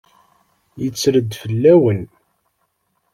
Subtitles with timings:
[0.81, 2.01] Yetter-d fell-awen.